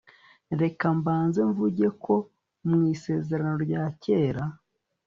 reka 0.61 0.85
mbanze 0.99 1.39
mvuge 1.49 1.87
ko 2.03 2.15
mu 2.67 2.77
isezerano 2.93 3.55
rya 3.65 3.83
kera 4.03 4.43